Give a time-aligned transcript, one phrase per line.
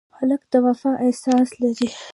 [0.17, 1.89] هلک د وفا احساس لري.